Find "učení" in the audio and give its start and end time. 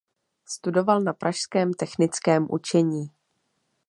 2.49-3.09